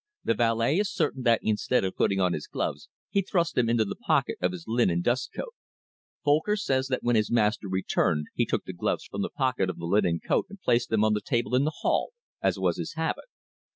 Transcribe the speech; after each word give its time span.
"The 0.23 0.33
valet 0.33 0.79
is 0.79 0.91
certain 0.91 1.21
that 1.25 1.41
instead 1.43 1.83
of 1.83 1.95
putting 1.95 2.19
on 2.19 2.33
his 2.33 2.47
gloves 2.47 2.89
he 3.11 3.21
thrust 3.21 3.53
them 3.53 3.69
into 3.69 3.85
the 3.85 3.93
pocket 3.95 4.39
of 4.41 4.51
his 4.51 4.63
linen 4.67 5.01
dust 5.01 5.29
coat. 5.31 5.53
Folcker 6.25 6.55
says 6.57 6.87
that 6.87 7.03
when 7.03 7.15
his 7.15 7.29
master 7.29 7.67
returned 7.69 8.25
he 8.33 8.47
took 8.47 8.63
the 8.65 8.73
gloves 8.73 9.05
from 9.05 9.21
the 9.21 9.29
pocket 9.29 9.69
of 9.69 9.77
the 9.77 9.85
linen 9.85 10.19
coat 10.19 10.47
and 10.49 10.59
placed 10.59 10.89
them 10.89 11.03
on 11.03 11.13
the 11.13 11.21
table 11.21 11.53
in 11.53 11.65
the 11.65 11.81
hall 11.81 12.13
as 12.41 12.57
was 12.57 12.77
his 12.77 12.93
habit. 12.95 13.25